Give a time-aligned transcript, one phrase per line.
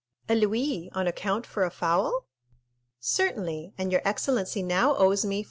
[0.27, 2.25] "A louis on account for a fowl?"
[2.99, 5.39] "Certainly; and your excellency now owes me 4,999 louis."